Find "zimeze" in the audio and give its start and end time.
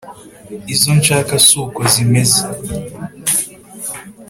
1.93-2.41